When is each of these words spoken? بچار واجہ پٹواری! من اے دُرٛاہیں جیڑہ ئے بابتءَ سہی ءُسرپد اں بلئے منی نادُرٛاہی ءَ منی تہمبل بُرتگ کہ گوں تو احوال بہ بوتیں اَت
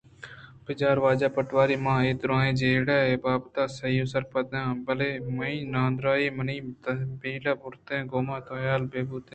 بچار 0.65 0.97
واجہ 1.05 1.27
پٹواری! 1.35 1.75
من 1.83 1.97
اے 2.05 2.11
دُرٛاہیں 2.21 2.57
جیڑہ 2.59 2.97
ئے 3.05 3.15
بابتءَ 3.23 3.63
سہی 3.77 3.97
ءُسرپد 4.03 4.47
اں 4.59 4.69
بلئے 4.85 5.11
منی 5.35 5.55
نادُرٛاہی 5.73 6.25
ءَ 6.29 6.35
منی 6.37 6.55
تہمبل 6.83 7.45
بُرتگ 7.61 7.85
کہ 7.87 7.97
گوں 8.11 8.39
تو 8.45 8.53
احوال 8.55 8.83
بہ 8.91 8.99
بوتیں 9.07 9.27
اَت 9.27 9.29